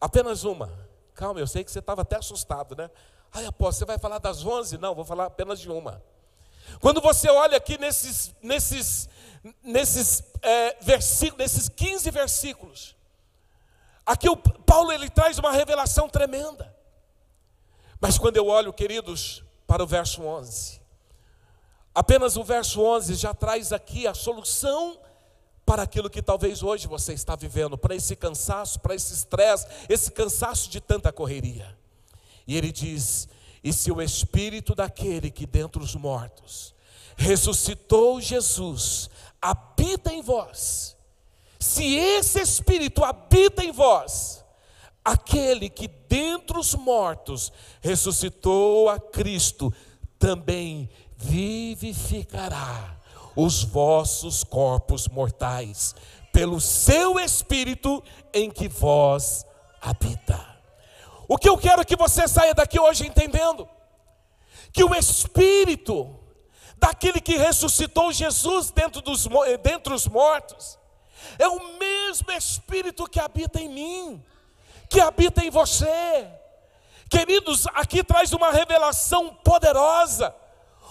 Apenas 0.00 0.44
uma. 0.44 0.70
Calma, 1.14 1.40
eu 1.40 1.46
sei 1.46 1.64
que 1.64 1.70
você 1.70 1.80
estava 1.80 2.02
até 2.02 2.16
assustado, 2.16 2.76
né? 2.76 2.90
Ai, 3.32 3.44
apóstolo, 3.44 3.72
você 3.72 3.84
vai 3.84 3.98
falar 3.98 4.18
das 4.18 4.44
11? 4.44 4.78
Não, 4.78 4.94
vou 4.94 5.04
falar 5.04 5.26
apenas 5.26 5.58
de 5.58 5.70
uma. 5.70 6.02
Quando 6.80 7.00
você 7.00 7.28
olha 7.28 7.56
aqui 7.56 7.76
nesses, 7.76 8.34
nesses 8.40 9.08
nesses 9.62 10.22
é, 10.42 10.76
versículos, 10.82 11.38
nesses 11.38 11.68
15 11.68 12.10
versículos, 12.10 12.96
aqui 14.04 14.28
o 14.28 14.36
Paulo 14.36 14.92
ele 14.92 15.08
traz 15.08 15.38
uma 15.38 15.52
revelação 15.52 16.08
tremenda. 16.08 16.74
Mas 18.00 18.18
quando 18.18 18.36
eu 18.36 18.46
olho, 18.46 18.72
queridos, 18.72 19.42
para 19.66 19.82
o 19.82 19.86
verso 19.86 20.22
11, 20.22 20.79
apenas 21.94 22.36
o 22.36 22.44
verso 22.44 22.82
11 22.82 23.14
já 23.14 23.34
traz 23.34 23.72
aqui 23.72 24.06
a 24.06 24.14
solução 24.14 24.98
para 25.64 25.82
aquilo 25.82 26.10
que 26.10 26.22
talvez 26.22 26.62
hoje 26.62 26.86
você 26.86 27.12
está 27.12 27.36
vivendo, 27.36 27.78
para 27.78 27.94
esse 27.94 28.16
cansaço, 28.16 28.80
para 28.80 28.94
esse 28.94 29.14
estresse, 29.14 29.66
esse 29.88 30.10
cansaço 30.10 30.68
de 30.68 30.80
tanta 30.80 31.12
correria. 31.12 31.76
E 32.46 32.56
ele 32.56 32.72
diz: 32.72 33.28
E 33.62 33.72
se 33.72 33.92
o 33.92 34.02
espírito 34.02 34.74
daquele 34.74 35.30
que 35.30 35.46
dentre 35.46 35.82
os 35.82 35.94
mortos 35.94 36.74
ressuscitou 37.16 38.20
Jesus, 38.20 39.10
habita 39.40 40.12
em 40.12 40.22
vós, 40.22 40.96
se 41.60 41.94
esse 41.94 42.40
Espírito 42.40 43.04
habita 43.04 43.62
em 43.62 43.70
vós, 43.70 44.42
aquele 45.04 45.68
que 45.68 45.86
dentre 46.08 46.58
os 46.58 46.74
mortos 46.74 47.52
ressuscitou 47.82 48.88
a 48.88 48.98
Cristo, 48.98 49.72
também 50.18 50.88
vivificará 51.20 52.96
os 53.36 53.62
vossos 53.62 54.42
corpos 54.42 55.06
mortais, 55.06 55.94
pelo 56.32 56.60
seu 56.60 57.20
Espírito 57.20 58.02
em 58.32 58.50
que 58.50 58.68
vós 58.68 59.44
habita. 59.80 60.48
O 61.28 61.38
que 61.38 61.48
eu 61.48 61.56
quero 61.56 61.84
que 61.84 61.94
você 61.94 62.26
saia 62.26 62.54
daqui 62.54 62.80
hoje 62.80 63.06
entendendo? 63.06 63.68
Que 64.72 64.82
o 64.82 64.94
Espírito 64.94 66.18
daquele 66.80 67.20
que 67.20 67.36
ressuscitou 67.36 68.10
Jesus 68.10 68.70
dentro 68.70 69.02
dos, 69.02 69.28
dentre 69.62 69.92
os 69.92 70.08
mortos. 70.08 70.78
É 71.38 71.46
o 71.46 71.78
mesmo 71.78 72.32
Espírito 72.32 73.06
que 73.06 73.20
habita 73.20 73.60
em 73.60 73.68
mim, 73.68 74.24
que 74.88 75.00
habita 75.00 75.44
em 75.44 75.50
você. 75.50 76.26
Queridos, 77.10 77.66
aqui 77.74 78.02
traz 78.02 78.32
uma 78.32 78.50
revelação 78.50 79.34
poderosa. 79.34 80.34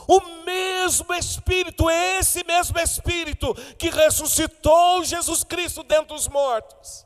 O 0.09 0.43
mesmo 0.43 1.13
Espírito, 1.13 1.89
esse 1.89 2.43
mesmo 2.43 2.79
Espírito 2.79 3.53
que 3.77 3.89
ressuscitou 3.89 5.03
Jesus 5.03 5.43
Cristo 5.43 5.83
dentro 5.83 6.15
dos 6.15 6.27
mortos, 6.27 7.05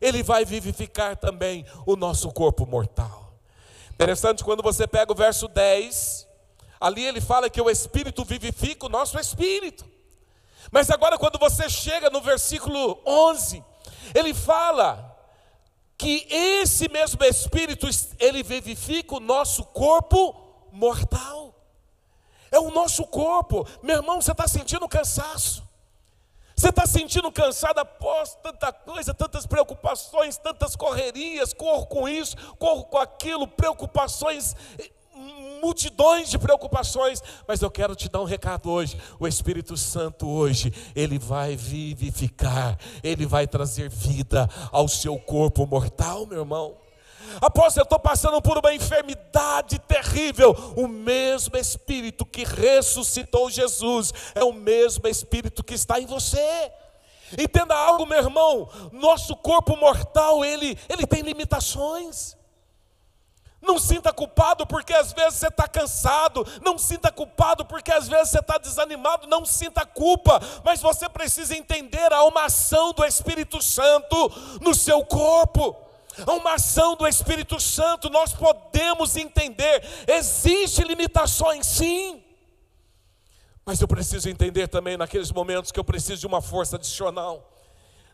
ele 0.00 0.22
vai 0.22 0.44
vivificar 0.44 1.16
também 1.16 1.64
o 1.86 1.94
nosso 1.94 2.32
corpo 2.32 2.66
mortal. 2.66 3.34
Interessante 3.92 4.42
quando 4.42 4.62
você 4.62 4.86
pega 4.86 5.12
o 5.12 5.14
verso 5.14 5.46
10, 5.46 6.26
Ali 6.80 7.04
ele 7.04 7.20
fala 7.20 7.50
que 7.50 7.60
o 7.60 7.68
Espírito 7.68 8.24
vivifica 8.24 8.86
o 8.86 8.88
nosso 8.88 9.18
espírito. 9.18 9.84
Mas 10.70 10.88
agora, 10.88 11.18
quando 11.18 11.38
você 11.38 11.68
chega 11.68 12.08
no 12.08 12.22
versículo 12.22 12.98
11, 13.06 13.62
ele 14.14 14.32
fala 14.32 15.06
que 15.98 16.26
esse 16.30 16.88
mesmo 16.88 17.22
Espírito, 17.22 17.86
ele 18.18 18.42
vivifica 18.42 19.16
o 19.16 19.20
nosso 19.20 19.64
corpo 19.64 20.68
mortal. 20.72 21.39
O 22.60 22.70
nosso 22.70 23.04
corpo. 23.06 23.66
Meu 23.82 23.96
irmão, 23.96 24.20
você 24.20 24.32
está 24.32 24.46
sentindo 24.46 24.88
cansaço. 24.88 25.68
Você 26.56 26.68
está 26.68 26.86
sentindo 26.86 27.32
cansado 27.32 27.78
após 27.78 28.34
tanta 28.42 28.70
coisa, 28.70 29.14
tantas 29.14 29.46
preocupações, 29.46 30.36
tantas 30.36 30.76
correrias, 30.76 31.54
corro 31.54 31.86
com 31.86 32.06
isso, 32.06 32.36
corro 32.58 32.84
com 32.84 32.98
aquilo, 32.98 33.48
preocupações 33.48 34.54
multidões 35.60 36.30
de 36.30 36.38
preocupações, 36.38 37.22
mas 37.46 37.60
eu 37.60 37.70
quero 37.70 37.94
te 37.94 38.08
dar 38.08 38.20
um 38.20 38.24
recado 38.24 38.70
hoje. 38.70 38.98
O 39.18 39.28
Espírito 39.28 39.76
Santo 39.76 40.26
hoje, 40.26 40.72
ele 40.96 41.18
vai 41.18 41.54
vivificar, 41.54 42.78
ele 43.02 43.26
vai 43.26 43.46
trazer 43.46 43.90
vida 43.90 44.48
ao 44.72 44.88
seu 44.88 45.18
corpo 45.18 45.66
mortal, 45.66 46.26
meu 46.26 46.40
irmão. 46.40 46.79
Após 47.40 47.76
eu 47.76 47.82
estou 47.82 47.98
passando 47.98 48.40
por 48.40 48.58
uma 48.58 48.74
enfermidade 48.74 49.78
terrível, 49.80 50.52
o 50.76 50.88
mesmo 50.88 51.56
Espírito 51.56 52.24
que 52.24 52.44
ressuscitou 52.44 53.50
Jesus 53.50 54.12
é 54.34 54.42
o 54.42 54.52
mesmo 54.52 55.06
Espírito 55.06 55.62
que 55.62 55.74
está 55.74 56.00
em 56.00 56.06
você. 56.06 56.72
Entenda 57.38 57.74
algo, 57.74 58.06
meu 58.06 58.18
irmão, 58.18 58.68
nosso 58.92 59.36
corpo 59.36 59.76
mortal, 59.76 60.44
ele, 60.44 60.76
ele 60.88 61.06
tem 61.06 61.22
limitações. 61.22 62.36
Não 63.62 63.78
sinta 63.78 64.12
culpado 64.12 64.66
porque 64.66 64.92
às 64.92 65.12
vezes 65.12 65.38
você 65.38 65.48
está 65.48 65.68
cansado. 65.68 66.46
Não 66.64 66.78
sinta 66.78 67.12
culpado 67.12 67.64
porque 67.66 67.92
às 67.92 68.08
vezes 68.08 68.30
você 68.30 68.38
está 68.38 68.56
desanimado. 68.56 69.26
Não 69.26 69.44
sinta 69.44 69.84
culpa. 69.84 70.40
Mas 70.64 70.80
você 70.80 71.08
precisa 71.08 71.54
entender 71.54 72.12
a 72.12 72.24
uma 72.24 72.46
ação 72.46 72.92
do 72.92 73.04
Espírito 73.04 73.60
Santo 73.60 74.32
no 74.62 74.74
seu 74.74 75.04
corpo. 75.04 75.76
A 76.26 76.32
uma 76.32 76.54
ação 76.54 76.96
do 76.96 77.06
Espírito 77.06 77.58
Santo, 77.60 78.10
nós 78.10 78.32
podemos 78.32 79.16
entender. 79.16 79.82
Existem 80.06 80.86
limitações, 80.86 81.66
sim. 81.66 82.22
Mas 83.64 83.80
eu 83.80 83.88
preciso 83.88 84.28
entender 84.28 84.68
também 84.68 84.96
naqueles 84.96 85.30
momentos 85.30 85.70
que 85.70 85.78
eu 85.78 85.84
preciso 85.84 86.20
de 86.20 86.26
uma 86.26 86.42
força 86.42 86.76
adicional. 86.76 87.50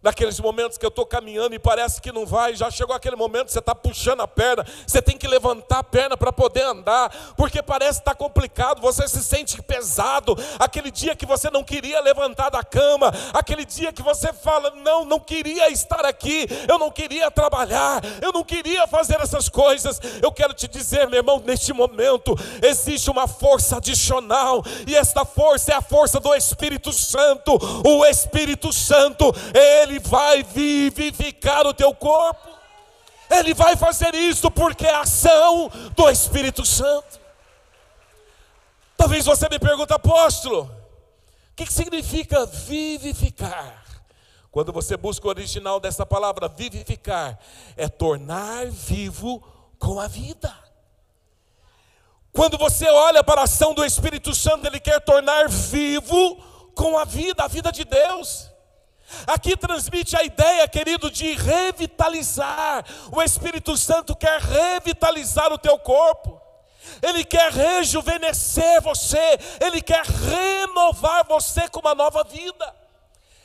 Naqueles 0.07 0.39
momentos 0.39 0.79
que 0.79 0.87
eu 0.87 0.89
estou 0.89 1.05
caminhando 1.05 1.57
e 1.57 1.59
parece 1.59 2.01
que 2.01 2.13
não 2.13 2.25
vai, 2.25 2.55
já 2.55 2.71
chegou 2.71 2.95
aquele 2.95 3.17
momento 3.17 3.47
que 3.47 3.53
você 3.53 3.59
está 3.59 3.75
puxando 3.75 4.21
a 4.21 4.29
perna, 4.29 4.65
você 4.87 5.03
tem 5.03 5.19
que 5.19 5.27
levantar 5.27 5.81
a 5.81 5.83
perna 5.83 6.17
para 6.17 6.33
poder 6.33 6.63
andar, 6.63 7.35
porque 7.37 7.61
parece 7.61 7.99
estar 7.99 8.13
tá 8.13 8.15
complicado, 8.15 8.81
você 8.81 9.09
se 9.09 9.21
sente 9.25 9.61
pesado. 9.61 10.39
Aquele 10.61 10.93
dia 10.93 11.17
que 11.17 11.27
você 11.27 11.51
não 11.51 11.65
queria 11.65 12.01
levantar 12.01 12.51
da 12.51 12.63
cama, 12.63 13.13
aquele 13.35 13.65
dia 13.65 13.93
que 13.93 14.01
você 14.01 14.33
fala, 14.33 14.71
não, 14.77 15.05
não 15.05 15.19
queria 15.19 15.73
estar 15.73 16.07
aqui, 16.07 16.47
eu 16.69 16.79
não 16.79 16.89
queria 16.89 17.29
trabalhar, 17.29 18.01
eu 18.23 18.31
não 18.31 18.45
queria 18.45 18.87
fazer 18.87 19.21
essas 19.21 19.49
coisas. 19.49 20.01
Eu 20.23 20.31
quero 20.31 20.55
te 20.55 20.69
dizer, 20.69 21.09
meu 21.09 21.19
irmão, 21.19 21.43
neste 21.45 21.73
momento 21.73 22.37
existe 22.63 23.11
uma 23.11 23.27
força 23.27 23.79
adicional, 23.79 24.63
e 24.87 24.95
esta 24.95 25.25
força 25.25 25.73
é 25.73 25.75
a 25.75 25.83
força 25.83 26.21
do 26.21 26.33
Espírito 26.33 26.93
Santo. 26.93 27.59
O 27.85 28.07
Espírito 28.07 28.73
Santo, 28.73 29.35
ele 29.53 29.96
ele 29.97 29.99
vai 30.01 30.43
vivificar 30.43 31.67
o 31.67 31.75
teu 31.75 31.95
corpo. 31.95 32.49
Ele 33.31 33.55
vai 33.55 33.77
fazer 33.77 34.15
isso 34.15 34.51
porque 34.51 34.87
é 34.87 34.95
a 34.95 35.01
ação 35.01 35.71
do 35.97 36.09
Espírito 36.11 36.65
Santo. 36.65 37.21
Talvez 38.97 39.25
você 39.25 39.49
me 39.49 39.59
pergunte, 39.59 39.93
apóstolo, 39.93 40.63
o 40.63 41.57
que, 41.57 41.67
que 41.67 41.73
significa 41.73 42.47
vivificar? 42.47 43.85
Quando 44.51 44.73
você 44.73 44.97
busca 44.97 45.27
o 45.27 45.31
original 45.31 45.81
dessa 45.81 46.07
palavra, 46.07 46.49
vivificar, 46.49 47.39
é 47.77 47.89
tornar 47.89 48.67
vivo 48.67 49.43
com 49.79 49.99
a 50.01 50.07
vida. 50.07 50.55
Quando 52.33 52.57
você 52.57 52.89
olha 52.89 53.25
para 53.25 53.41
a 53.41 53.45
ação 53.45 53.75
do 53.75 53.85
Espírito 53.85 54.35
Santo, 54.35 54.67
ele 54.67 54.79
quer 54.79 55.01
tornar 55.01 55.49
vivo 55.49 56.37
com 56.75 56.97
a 56.97 57.05
vida, 57.05 57.45
a 57.45 57.49
vida 57.49 57.73
de 57.73 57.85
Deus. 57.85 58.56
Aqui 59.27 59.57
transmite 59.57 60.17
a 60.17 60.25
ideia, 60.25 60.67
querido, 60.69 61.11
de 61.11 61.35
revitalizar. 61.35 62.85
O 63.13 63.23
Espírito 63.23 63.77
Santo 63.77 64.17
quer 64.17 64.41
revitalizar 64.41 65.53
o 65.53 65.59
teu 65.59 65.79
corpo. 65.79 66.41
Ele 67.03 67.25
quer 67.25 67.53
rejuvenescer 67.53 68.81
você, 68.83 69.39
ele 69.61 69.83
quer 69.83 70.05
renovar 70.05 71.27
você 71.27 71.69
com 71.69 71.81
uma 71.81 71.95
nova 71.95 72.25
vida. 72.25 72.75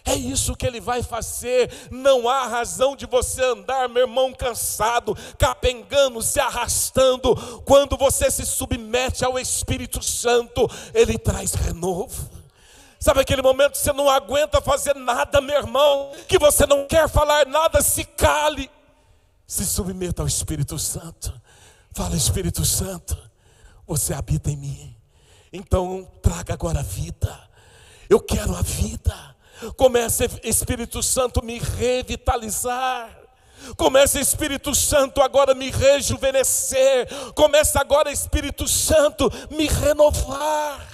É 0.04 0.16
isso 0.16 0.56
que 0.56 0.66
ele 0.66 0.80
vai 0.80 1.04
fazer. 1.04 1.72
Não 1.92 2.28
há 2.28 2.48
razão 2.48 2.96
de 2.96 3.06
você 3.06 3.44
andar, 3.44 3.88
meu 3.88 4.04
irmão, 4.04 4.34
cansado, 4.34 5.16
capengando, 5.38 6.22
se 6.22 6.40
arrastando. 6.40 7.36
Quando 7.66 7.96
você 7.96 8.32
se 8.32 8.46
submete 8.46 9.24
ao 9.24 9.38
Espírito 9.38 10.02
Santo, 10.04 10.68
ele 10.94 11.18
traz 11.18 11.54
renovo. 11.54 12.41
Sabe 13.02 13.20
aquele 13.22 13.42
momento 13.42 13.72
que 13.72 13.80
você 13.80 13.92
não 13.92 14.08
aguenta 14.08 14.62
fazer 14.62 14.96
nada, 14.96 15.42
meu 15.42 15.58
irmão, 15.58 16.12
que 16.28 16.38
você 16.38 16.68
não 16.68 16.86
quer 16.86 17.10
falar 17.10 17.48
nada, 17.48 17.82
se 17.82 18.04
cale. 18.06 18.70
Se 19.48 19.66
submeta 19.66 20.22
ao 20.22 20.28
Espírito 20.28 20.78
Santo. 20.78 21.34
Fala, 21.94 22.16
Espírito 22.16 22.64
Santo, 22.64 23.18
você 23.88 24.14
habita 24.14 24.52
em 24.52 24.56
mim. 24.56 24.96
Então 25.52 26.08
traga 26.22 26.54
agora 26.54 26.82
a 26.82 26.84
vida. 26.84 27.50
Eu 28.08 28.20
quero 28.20 28.56
a 28.56 28.62
vida. 28.62 29.36
Comece, 29.76 30.30
Espírito 30.44 31.02
Santo, 31.02 31.44
me 31.44 31.58
revitalizar. 31.58 33.18
Comece, 33.78 34.20
Espírito 34.20 34.76
Santo, 34.76 35.24
agora 35.24 35.56
me 35.56 35.72
rejuvenescer. 35.72 37.08
Comece 37.34 37.80
agora, 37.80 38.12
Espírito 38.12 38.68
Santo, 38.68 39.28
me 39.50 39.68
renovar. 39.68 40.91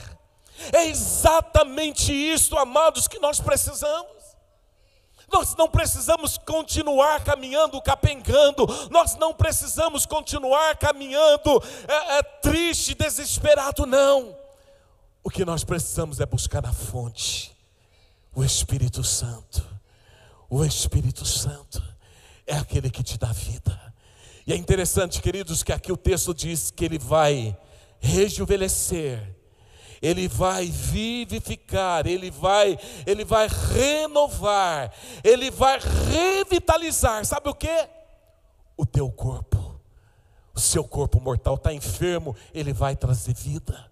É 0.74 0.86
exatamente 0.88 2.14
isso, 2.14 2.58
amados, 2.58 3.08
que 3.08 3.20
nós 3.20 3.40
precisamos. 3.40 4.18
Nós 5.32 5.56
não 5.56 5.68
precisamos 5.68 6.38
continuar 6.38 7.24
caminhando, 7.24 7.82
capengando, 7.82 8.66
nós 8.90 9.16
não 9.16 9.34
precisamos 9.34 10.06
continuar 10.06 10.78
caminhando 10.78 11.62
é, 11.88 12.18
é, 12.20 12.24
triste, 12.24 12.96
desesperado, 12.96 13.86
não. 13.86 14.38
O 15.22 15.30
que 15.30 15.44
nós 15.44 15.66
precisamos 15.66 16.22
é 16.22 16.26
buscar 16.26 16.66
a 16.66 16.72
fonte 16.72 17.58
o 18.38 18.44
Espírito 18.44 19.04
Santo. 19.04 19.66
O 20.48 20.64
Espírito 20.64 21.26
Santo 21.26 21.84
é 22.46 22.56
aquele 22.56 22.88
que 22.92 23.02
te 23.02 23.18
dá 23.18 23.32
vida. 23.32 23.76
E 24.46 24.54
é 24.54 24.56
interessante, 24.56 25.20
queridos, 25.20 25.64
que 25.64 25.74
aqui 25.74 25.92
o 25.92 25.98
texto 25.98 26.36
diz 26.36 26.70
que 26.70 26.86
ele 26.86 27.00
vai 27.00 27.58
rejuvenescer, 28.00 29.36
ele 30.02 30.28
vai 30.28 30.66
vivificar, 30.68 32.06
ele 32.08 32.30
vai, 32.32 32.78
ele 33.06 33.26
vai 33.26 33.48
renovar, 33.48 34.94
ele 35.24 35.50
vai 35.52 35.80
revitalizar. 36.12 37.26
Sabe 37.26 37.50
o 37.50 37.54
que? 37.54 37.88
O 38.76 38.86
teu 38.86 39.10
corpo. 39.12 39.80
O 40.54 40.60
seu 40.60 40.84
corpo 40.84 41.20
mortal 41.22 41.56
está 41.56 41.74
enfermo, 41.74 42.36
ele 42.54 42.74
vai 42.74 42.96
trazer 42.96 43.34
vida. 43.34 43.90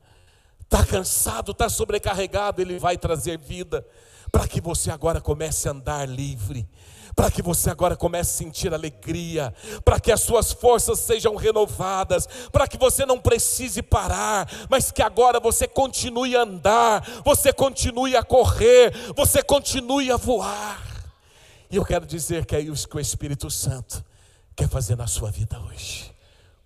Está 0.61 0.83
cansado, 0.83 1.51
está 1.51 1.69
sobrecarregado, 1.69 2.61
ele 2.61 2.79
vai 2.79 2.97
trazer 2.97 3.37
vida 3.37 3.85
para 4.31 4.47
que 4.47 4.59
você 4.59 4.89
agora 4.89 5.21
comece 5.21 5.67
a 5.67 5.71
andar 5.71 6.09
livre, 6.09 6.67
para 7.15 7.31
que 7.31 7.41
você 7.41 7.69
agora 7.69 7.95
comece 7.95 8.31
a 8.31 8.37
sentir 8.45 8.73
alegria, 8.73 9.53
para 9.85 9.99
que 9.99 10.11
as 10.11 10.21
suas 10.21 10.51
forças 10.51 10.99
sejam 10.99 11.35
renovadas, 11.35 12.27
para 12.51 12.67
que 12.67 12.77
você 12.77 13.05
não 13.05 13.19
precise 13.19 13.81
parar, 13.81 14.49
mas 14.69 14.91
que 14.91 15.01
agora 15.01 15.39
você 15.39 15.67
continue 15.67 16.35
a 16.35 16.41
andar, 16.41 17.01
você 17.23 17.53
continue 17.53 18.15
a 18.17 18.23
correr, 18.23 18.93
você 19.15 19.41
continue 19.41 20.11
a 20.11 20.17
voar. 20.17 20.83
E 21.71 21.77
eu 21.77 21.85
quero 21.85 22.05
dizer 22.05 22.45
que 22.45 22.55
é 22.55 22.59
isso 22.59 22.87
que 22.87 22.97
o 22.97 22.99
Espírito 22.99 23.49
Santo 23.49 24.03
quer 24.55 24.67
fazer 24.67 24.97
na 24.97 25.07
sua 25.07 25.31
vida 25.31 25.59
hoje. 25.59 26.13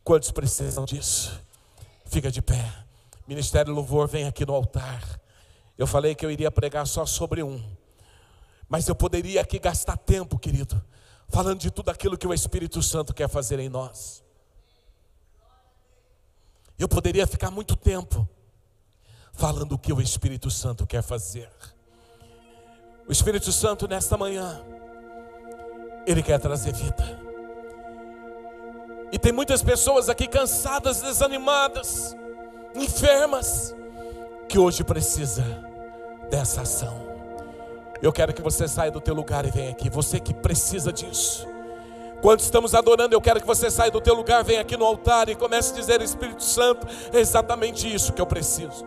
Quantos 0.04 0.32
precisam 0.32 0.86
disso? 0.86 1.40
Fica 2.06 2.32
de 2.32 2.42
pé. 2.42 2.74
Ministério 3.28 3.72
Louvor, 3.72 4.08
vem 4.08 4.28
aqui 4.28 4.46
no 4.46 4.56
altar. 4.56 5.04
Eu 5.78 5.86
falei 5.86 6.16
que 6.16 6.26
eu 6.26 6.32
iria 6.32 6.50
pregar 6.50 6.88
só 6.88 7.06
sobre 7.06 7.44
um, 7.44 7.64
mas 8.70 8.88
eu 8.88 8.94
poderia 8.94 9.42
aqui 9.42 9.58
gastar 9.58 9.98
tempo, 9.98 10.38
querido, 10.38 10.82
falando 11.28 11.60
de 11.60 11.72
tudo 11.72 11.90
aquilo 11.90 12.18
que 12.18 12.28
o 12.28 12.34
Espírito 12.34 12.82
Santo 12.84 13.14
quer 13.14 13.28
fazer 13.28 13.60
em 13.60 13.68
nós. 13.68 14.24
Eu 16.78 16.88
poderia 16.88 17.26
ficar 17.26 17.50
muito 17.50 17.76
tempo 17.76 18.30
falando 19.34 19.74
o 19.74 19.80
que 19.80 19.92
o 19.92 20.00
Espírito 20.00 20.52
Santo 20.52 20.86
quer 20.86 21.02
fazer. 21.02 21.50
O 23.08 23.12
Espírito 23.12 23.52
Santo, 23.52 23.88
nesta 23.88 24.16
manhã, 24.16 24.64
ele 26.06 26.22
quer 26.22 26.40
trazer 26.40 26.74
vida. 26.74 27.20
E 29.12 29.18
tem 29.18 29.32
muitas 29.32 29.64
pessoas 29.64 30.10
aqui 30.10 30.28
cansadas, 30.28 31.02
desanimadas, 31.02 32.16
enfermas, 32.76 33.76
que 34.48 34.60
hoje 34.60 34.84
precisa 34.84 35.44
dessa 36.30 36.62
ação. 36.62 37.09
Eu 38.02 38.14
quero 38.14 38.34
que 38.34 38.42
você 38.42 38.68
saia 38.68 38.90
do 38.90 39.02
teu 39.02 39.14
lugar 39.14 39.46
e 39.46 39.52
venha 39.52 39.72
aqui. 39.72 39.90
Você 39.90 40.20
que 40.20 40.34
precisa 40.34 40.92
disso. 40.92 41.48
Quando 42.22 42.42
estamos 42.42 42.76
adorando, 42.76 43.16
eu 43.16 43.22
quero 43.22 43.40
que 43.40 43.48
você 43.48 43.72
saia 43.72 43.92
do 43.92 44.02
teu 44.02 44.14
lugar, 44.14 44.44
venha 44.44 44.62
aqui 44.62 44.76
no 44.76 44.86
altar 44.86 45.30
e 45.30 45.36
comece 45.36 45.74
a 45.74 45.76
dizer: 45.76 46.02
Espírito 46.02 46.44
Santo, 46.44 46.88
é 47.14 47.20
exatamente 47.20 47.94
isso 47.94 48.14
que 48.14 48.22
eu 48.22 48.26
preciso. 48.26 48.86